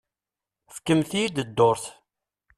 [0.75, 1.85] Fkemt-iyi-d dduṛt.